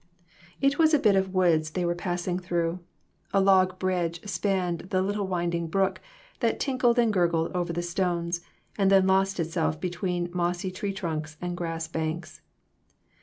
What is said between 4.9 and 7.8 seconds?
little winding brook that tinkled and gurgled over